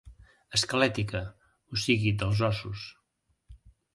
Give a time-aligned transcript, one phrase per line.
[0.57, 1.21] Esquelètica,
[1.77, 2.89] o sigui, dels ossos.